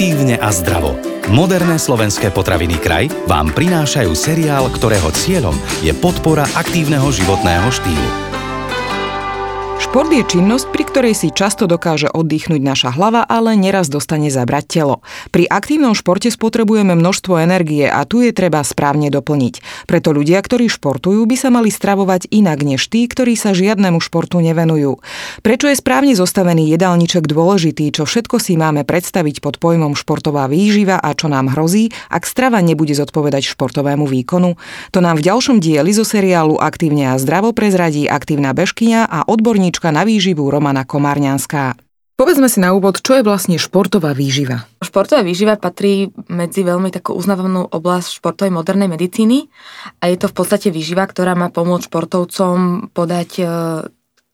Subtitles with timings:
[0.00, 0.96] Aktívne a zdravo.
[1.28, 5.52] Moderné slovenské potraviny kraj vám prinášajú seriál, ktorého cieľom
[5.84, 8.29] je podpora aktívneho životného štýlu.
[9.90, 14.64] Šport je činnosť, pri ktorej si často dokáže oddychnúť naša hlava, ale neraz dostane zabrať
[14.70, 15.02] telo.
[15.34, 19.58] Pri aktívnom športe spotrebujeme množstvo energie a tu je treba správne doplniť.
[19.90, 24.38] Preto ľudia, ktorí športujú, by sa mali stravovať inak než tí, ktorí sa žiadnemu športu
[24.38, 25.02] nevenujú.
[25.42, 31.02] Prečo je správne zostavený jedálniček dôležitý, čo všetko si máme predstaviť pod pojmom športová výživa
[31.02, 34.54] a čo nám hrozí, ak strava nebude zodpovedať športovému výkonu?
[34.94, 39.79] To nám v ďalšom dieli zo seriálu Aktívne a zdravo prezradí aktívna bežkyňa a odborníčka
[39.80, 41.72] odborníčka na výživu Romana Komárňanská.
[42.20, 44.68] Povedzme si na úvod, čo je vlastne športová výživa?
[44.84, 49.48] Športová výživa patrí medzi veľmi takú uznávanú oblasť športovej modernej medicíny
[50.04, 52.56] a je to v podstate výživa, ktorá má pomôcť športovcom
[52.92, 53.44] podať e,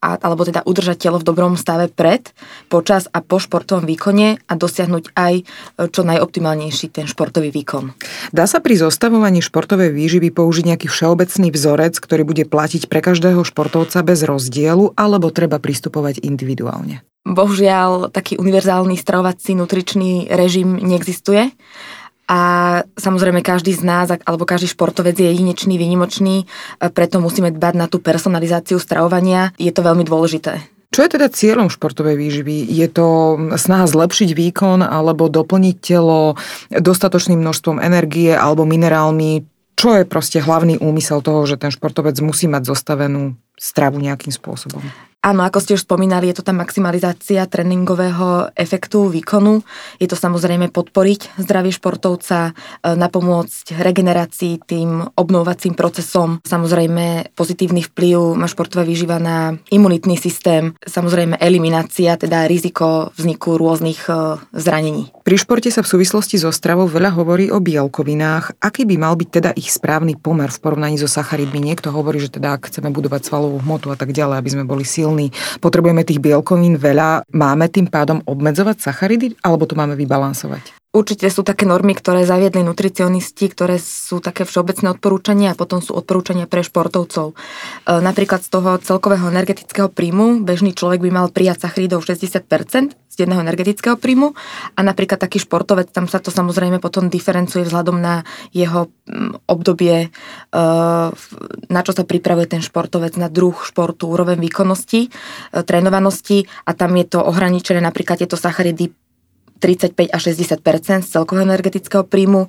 [0.01, 2.31] a, alebo teda udržať telo v dobrom stave pred,
[2.69, 5.43] počas a po športovom výkone a dosiahnuť aj e,
[5.89, 7.97] čo najoptimálnejší ten športový výkon.
[8.31, 13.41] Dá sa pri zostavovaní športovej výživy použiť nejaký všeobecný vzorec, ktorý bude platiť pre každého
[13.43, 17.03] športovca bez rozdielu, alebo treba pristupovať individuálne?
[17.27, 21.51] Bohužiaľ, taký univerzálny stravovací nutričný režim neexistuje
[22.27, 22.41] a
[22.99, 26.51] samozrejme každý z nás, alebo každý športovec je jedinečný, výnimočný,
[26.91, 29.55] preto musíme dbať na tú personalizáciu stravovania.
[29.63, 30.59] Je to veľmi dôležité.
[30.91, 32.67] Čo je teda cieľom športovej výživy?
[32.67, 36.39] Je to snaha zlepšiť výkon alebo doplniť telo
[36.71, 39.45] dostatočným množstvom energie alebo minerálmi?
[39.77, 44.85] Čo je proste hlavný úmysel toho, že ten športovec musí mať zostavenú stravu nejakým spôsobom?
[45.27, 49.59] Áno, ako ste už spomínali, je to tá maximalizácia tréningového efektu, výkonu.
[49.99, 56.39] Je to samozrejme podporiť zdravie športovca, e, napomôcť regenerácii tým obnovovacím procesom.
[56.47, 60.79] Samozrejme pozitívny vplyv má športová výživa na imunitný systém.
[60.87, 65.11] Samozrejme eliminácia, teda riziko vzniku rôznych e, zranení.
[65.27, 68.63] Pri športe sa v súvislosti so stravou veľa hovorí o bielkovinách.
[68.63, 71.59] Aký by mal byť teda ich správny pomer v porovnaní so sacharidmi?
[71.59, 74.83] Niekto hovorí, že teda ak chceme budovať svalovú hmotu a tak ďalej, aby sme boli
[74.83, 75.31] silní,
[75.63, 80.86] potrebujeme tých bielkovín veľa, máme tým pádom obmedzovať sacharidy, alebo to máme vybalansovať?
[80.97, 85.93] Určite sú také normy, ktoré zaviedli nutricionisti, ktoré sú také všeobecné odporúčania a potom sú
[85.93, 87.37] odporúčania pre športovcov.
[87.37, 93.17] E, napríklad z toho celkového energetického príjmu bežný človek by mal prijať sacharidov 60% z
[93.21, 94.33] jedného energetického príjmu
[94.73, 98.25] a napríklad taký športovec, tam sa to samozrejme potom diferencuje vzhľadom na
[98.57, 98.89] jeho
[99.45, 100.59] obdobie, e,
[101.69, 105.09] na čo sa pripravuje ten športovec, na druh športu, úroveň výkonnosti, e,
[105.61, 108.97] trénovanosti a tam je to ohraničené, napríklad je to sacharidy
[109.59, 112.49] 35 až 60 z celkového energetického príjmu.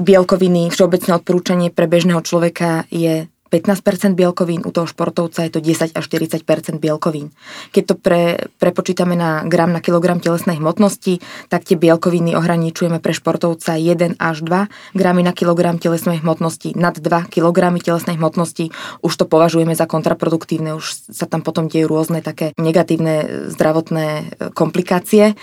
[0.00, 5.92] Bielkoviny, všeobecné odporúčanie pre bežného človeka je 15% bielkovín, u toho športovca je to 10
[5.92, 7.36] až 40% bielkovín.
[7.76, 11.20] Keď to pre, prepočítame na gram na kilogram telesnej hmotnosti,
[11.52, 16.72] tak tie bielkoviny ohraničujeme pre športovca 1 až 2 gramy na kilogram telesnej hmotnosti.
[16.72, 18.72] Nad 2 kg telesnej hmotnosti
[19.04, 24.24] už to považujeme za kontraproduktívne, už sa tam potom dejú rôzne také negatívne zdravotné e,
[24.56, 25.36] komplikácie.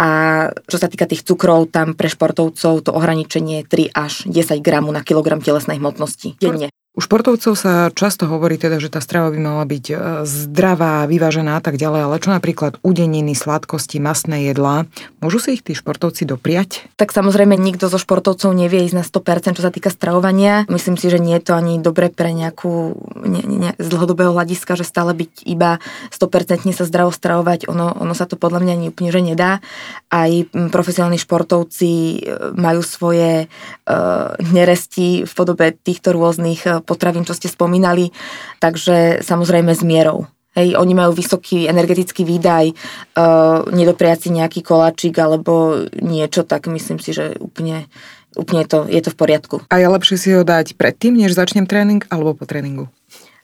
[0.00, 0.08] A
[0.64, 4.88] čo sa týka tých cukrov, tam pre športovcov to ohraničenie je 3 až 10 gramu
[4.88, 6.72] na kilogram telesnej hmotnosti denne.
[7.02, 11.62] Športovcov sa často hovorí teda, že tá strava by mala byť e, zdravá, vyvážená a
[11.62, 14.86] tak ďalej, ale čo napríklad udeniny, sladkosti, masné jedlá,
[15.18, 16.86] môžu si ich tí športovci dopriať?
[16.94, 20.62] Tak samozrejme nikto zo športovcov nevie ísť na 100%, čo sa týka stravovania.
[20.70, 22.94] Myslím si, že nie je to ani dobre pre nejakú
[23.26, 25.82] ne, ne, z dlhodobého hľadiska, že stále byť iba
[26.14, 29.58] 100% sa zdravo stravovať, ono, ono sa to podľa mňa ani úplne že nedá.
[30.06, 30.30] Aj
[30.70, 32.16] profesionálni športovci e,
[32.54, 38.12] majú svoje uh, neresti v podobe týchto rôznych potravín, čo ste spomínali,
[38.60, 40.28] takže samozrejme s mierou.
[40.52, 42.76] Hej, oni majú vysoký energetický výdaj,
[43.16, 47.88] uh, nedopriať si nejaký koláčik alebo niečo, tak myslím si, že úplne,
[48.36, 49.56] úplne to, je to v poriadku.
[49.72, 52.92] A je lepšie si ho dať predtým, než začnem tréning alebo po tréningu?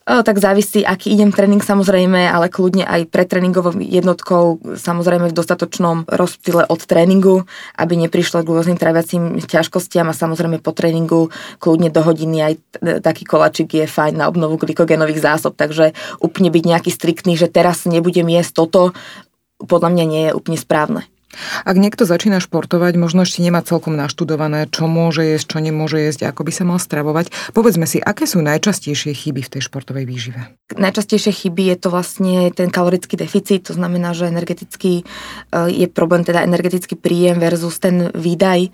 [0.08, 6.08] Tak závisí, aký idem tréning samozrejme, ale kľudne aj pre tréningovou jednotkou, samozrejme v dostatočnom
[6.08, 7.44] rozptyle od tréningu,
[7.76, 11.28] aby neprišlo k rôznym traviacím ťažkostiam a samozrejme po tréningu
[11.60, 12.52] kľudne do hodiny aj
[13.04, 15.92] taký kolačik je fajn na obnovu glykogenových zásob, takže
[16.24, 18.96] úplne byť nejaký striktný, že teraz nebudem jesť toto,
[19.60, 21.04] podľa mňa nie je úplne správne.
[21.68, 26.32] Ak niekto začína športovať, možno ešte nemá celkom naštudované, čo môže jesť, čo nemôže jesť,
[26.32, 27.52] ako by sa mal stravovať.
[27.52, 30.40] Povedzme si, aké sú najčastejšie chyby v tej športovej výžive?
[30.72, 36.24] Najčastejšie chyby je to vlastne ten kalorický deficit, to znamená, že energetický eh, je problém,
[36.24, 38.60] teda energetický príjem versus ten výdaj.
[38.64, 38.70] Eh,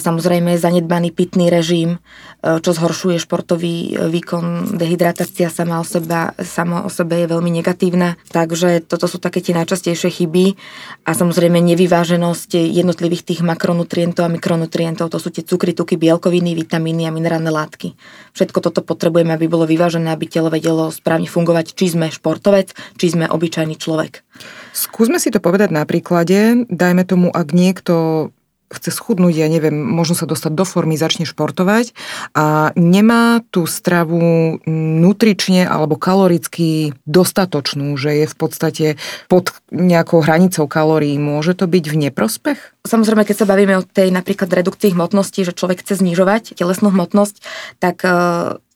[0.00, 6.90] samozrejme zanedbaný pitný režim, eh, čo zhoršuje športový výkon, dehydratácia sama o, sebe, sama o
[6.92, 8.16] sebe je veľmi negatívna.
[8.32, 10.56] Takže toto sú také tie najčastejšie chyby
[11.04, 15.10] a samozrejme nevyvážené vyváženosť jednotlivých tých makronutrientov a mikronutrientov.
[15.10, 17.98] To sú tie cukry, tuky, bielkoviny, vitamíny a minerálne látky.
[18.38, 22.70] Všetko toto potrebujeme, aby bolo vyvážené, aby telo vedelo správne fungovať, či sme športovec,
[23.02, 24.22] či sme obyčajný človek.
[24.70, 26.70] Skúsme si to povedať na príklade.
[26.70, 28.30] Dajme tomu, ak niekto
[28.68, 31.96] chce schudnúť, ja neviem, možno sa dostať do formy, začne športovať
[32.36, 38.86] a nemá tú stravu nutrične alebo kaloricky dostatočnú, že je v podstate
[39.26, 42.60] pod nejakou hranicou kalórií, môže to byť v neprospech?
[42.84, 47.44] Samozrejme, keď sa bavíme o tej napríklad redukcii hmotnosti, že človek chce znižovať telesnú hmotnosť,
[47.80, 48.08] tak e,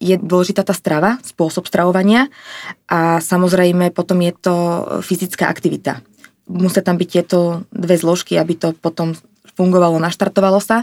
[0.04, 2.28] je dôležitá tá strava, spôsob stravovania
[2.92, 4.54] a samozrejme potom je to
[5.00, 6.04] fyzická aktivita
[6.52, 9.14] musia tam byť tieto dve zložky, aby to potom
[9.62, 10.82] fungovalo, naštartovalo sa.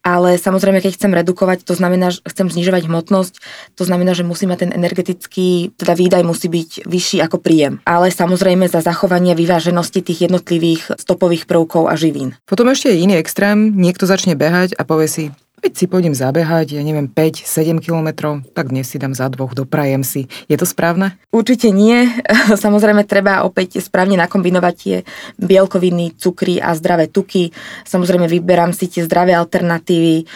[0.00, 3.34] Ale samozrejme, keď chcem redukovať, to znamená, že chcem znižovať hmotnosť,
[3.74, 7.82] to znamená, že musí mať ten energetický, teda výdaj musí byť vyšší ako príjem.
[7.82, 12.38] Ale samozrejme za zachovanie vyváženosti tých jednotlivých stopových prvkov a živín.
[12.46, 15.24] Potom ešte je iný extrém, niekto začne behať a povie si,
[15.66, 20.06] Veď si pôjdem zabehať, ja neviem, 5-7 kilometrov, tak dnes si dám za dvoch, doprajem
[20.06, 20.30] si.
[20.46, 21.18] Je to správne?
[21.34, 22.06] Určite nie.
[22.64, 25.02] Samozrejme treba opäť správne nakombinovať tie
[25.42, 27.50] bielkoviny, cukry a zdravé tuky.
[27.82, 30.30] Samozrejme vyberám si tie zdravé alternatívy.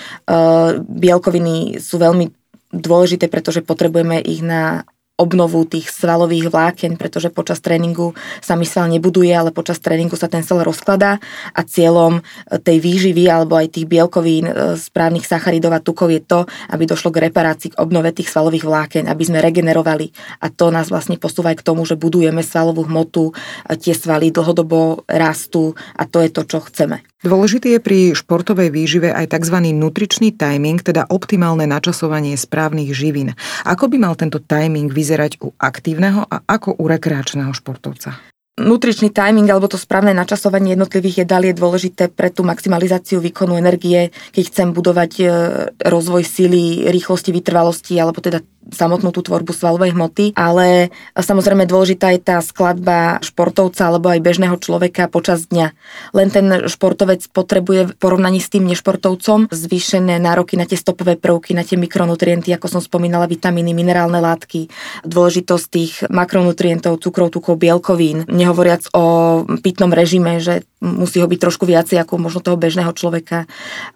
[0.98, 2.26] Bielkoviny sú veľmi
[2.74, 4.82] dôležité, pretože potrebujeme ich na
[5.20, 10.32] obnovu tých svalových vláken, pretože počas tréningu sa mi sval nebuduje, ale počas tréningu sa
[10.32, 11.20] ten sval rozkladá
[11.52, 12.22] a cieľom e,
[12.56, 17.12] tej výživy alebo aj tých bielkovín, e, správnych sacharidov a tukov je to, aby došlo
[17.12, 21.52] k reparácii, k obnove tých svalových vláken, aby sme regenerovali a to nás vlastne posúva
[21.52, 23.36] aj k tomu, že budujeme svalovú hmotu,
[23.78, 27.04] tie svaly dlhodobo rastú a to je to, čo chceme.
[27.20, 29.60] Dôležitý je pri športovej výžive aj tzv.
[29.76, 33.36] nutričný timing, teda optimálne načasovanie správnych živín.
[33.68, 35.09] Ako by mal tento timing vyzerať
[35.42, 38.30] u aktívneho a ako u rekreačného športovca?
[38.60, 44.12] nutričný timing alebo to správne načasovanie jednotlivých jedál je dôležité pre tú maximalizáciu výkonu energie,
[44.36, 45.24] keď chcem budovať e,
[45.80, 52.20] rozvoj síly, rýchlosti, vytrvalosti alebo teda samotnú tú tvorbu svalovej hmoty, ale samozrejme dôležitá je
[52.20, 55.72] tá skladba športovca alebo aj bežného človeka počas dňa.
[56.12, 61.56] Len ten športovec potrebuje v porovnaní s tým nešportovcom zvýšené nároky na tie stopové prvky,
[61.56, 64.68] na tie mikronutrienty, ako som spomínala, vitamíny, minerálne látky,
[65.08, 69.04] dôležitosť tých makronutrientov, cukrov, tukov, bielkovín, nehovoriac o
[69.64, 73.44] pitnom režime, že musí ho byť trošku viacej ako možno toho bežného človeka.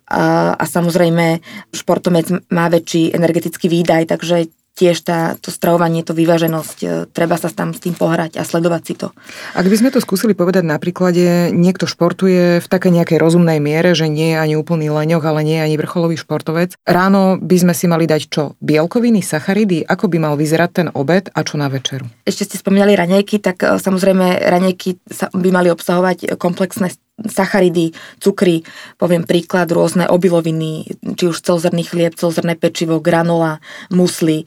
[0.05, 1.41] A, a samozrejme
[1.73, 7.47] športovec má väčší energetický výdaj, takže tiež tá, to stravovanie, to vyváženosť, e, treba sa
[7.49, 9.15] tam s tým pohrať a sledovať si to.
[9.55, 13.95] Ak by sme to skúsili povedať na príklade, niekto športuje v takej nejakej rozumnej miere,
[13.95, 16.75] že nie je ani úplný leňoch, ale nie je ani vrcholový športovec.
[16.83, 18.59] Ráno by sme si mali dať čo?
[18.59, 19.87] Bielkoviny, sacharidy?
[19.87, 22.11] Ako by mal vyzerať ten obed a čo na večeru?
[22.27, 24.99] Ešte ste spomínali raňajky, tak e, samozrejme raňajky
[25.39, 28.67] by mali obsahovať komplexné sacharidy, cukry,
[28.99, 33.63] poviem príklad, rôzne obiloviny, či už celozrný chlieb, celozrné pečivo, granola,
[33.95, 34.43] musly.
[34.43, 34.47] E,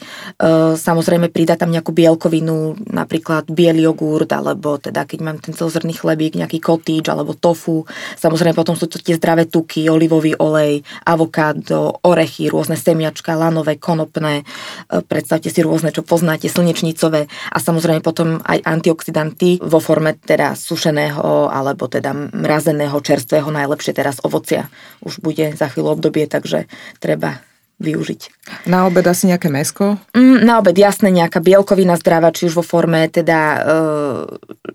[0.76, 6.36] samozrejme pridá tam nejakú bielkovinu, napríklad biely jogurt, alebo teda keď mám ten celozrný chlebík,
[6.36, 7.88] nejaký kotíč alebo tofu.
[8.20, 14.44] Samozrejme potom sú to tie zdravé tuky, olivový olej, avokádo, orechy, rôzne semiačka, lanové, konopné.
[14.92, 20.52] E, predstavte si rôzne, čo poznáte, slnečnicové a samozrejme potom aj antioxidanty vo forme teda
[20.52, 24.66] sušeného alebo teda mra mrazeného, čerstvého, najlepšie teraz ovocia.
[25.06, 26.66] Už bude za chvíľu obdobie, takže
[26.98, 27.38] treba
[27.78, 28.22] využiť.
[28.66, 30.02] Na obed asi nejaké mesko?
[30.18, 33.60] Mm, na obed jasné nejaká bielkovina zdravá, či už vo forme teda e,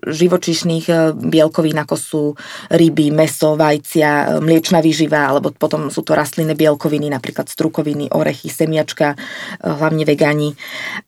[0.07, 2.23] živočíšnych e, bielkovín, ako sú
[2.71, 8.47] ryby, meso, vajcia, e, mliečna výživa, alebo potom sú to rastlinné bielkoviny, napríklad strukoviny, orechy,
[8.47, 9.17] semiačka, e,
[9.67, 10.55] hlavne vegani.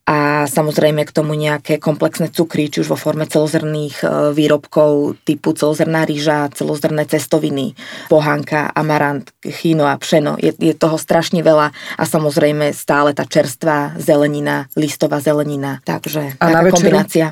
[0.04, 5.56] A samozrejme k tomu nejaké komplexné cukry, či už vo forme celozrných e, výrobkov typu
[5.56, 7.72] celozrná rýža, celozrné cestoviny,
[8.12, 10.36] pohánka, amarant, chino a pšeno.
[10.44, 15.80] Je, je toho strašne veľa a samozrejme stále tá čerstvá zelenina, listová zelenina.
[15.86, 17.25] Takže a taká na kombinácia.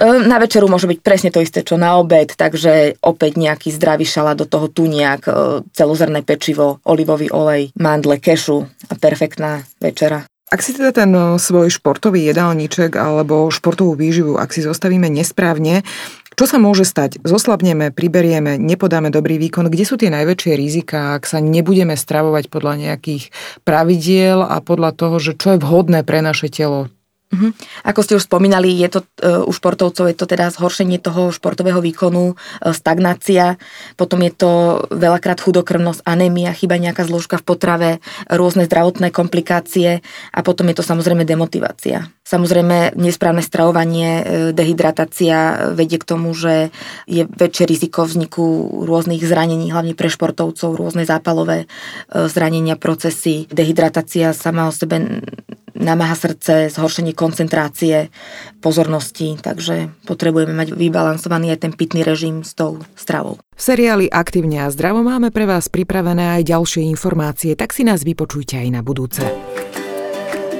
[0.00, 4.04] E, na večeru môže byť presne to isté, čo na obed, takže opäť nejaký zdravý
[4.04, 5.32] šalát do toho tuniak, e,
[5.72, 10.28] celozrné pečivo, olivový olej, mandle, kešu a perfektná večera.
[10.54, 15.82] Ak si teda ten e, svoj športový jedálniček alebo športovú výživu, ak si zostavíme nesprávne,
[16.34, 17.22] čo sa môže stať?
[17.22, 19.70] Zoslabneme, priberieme, nepodáme dobrý výkon.
[19.70, 23.30] Kde sú tie najväčšie rizika, ak sa nebudeme stravovať podľa nejakých
[23.62, 26.93] pravidiel a podľa toho, že čo je vhodné pre naše telo?
[27.34, 27.50] Uh-huh.
[27.82, 31.82] Ako ste už spomínali, je to uh, u športovcov je to teda zhoršenie toho športového
[31.82, 33.58] výkonu, uh, stagnácia,
[33.98, 34.52] potom je to
[34.94, 37.90] veľakrát chudokrvnosť, anémia, chyba nejaká zložka v potrave,
[38.30, 42.06] rôzne zdravotné komplikácie a potom je to samozrejme demotivácia.
[42.22, 44.24] Samozrejme, nesprávne stravovanie, uh,
[44.54, 46.70] dehydratácia vedie k tomu, že
[47.10, 48.44] je väčšie riziko vzniku
[48.86, 51.66] rôznych zranení, hlavne pre športovcov, rôzne zápalové
[52.12, 53.48] zranenia, procesy.
[53.50, 55.24] Dehydratácia sama o sebe
[55.74, 58.08] namáha srdce, zhoršenie koncentrácie,
[58.62, 63.38] pozornosti, takže potrebujeme mať vybalansovaný aj ten pitný režim s tou stravou.
[63.54, 68.02] V seriáli Aktívne a zdravo máme pre vás pripravené aj ďalšie informácie, tak si nás
[68.02, 69.22] vypočujte aj na budúce.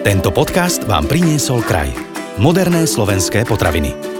[0.04, 1.88] Tento podcast vám priniesol kraj.
[2.36, 4.13] Moderné slovenské potraviny.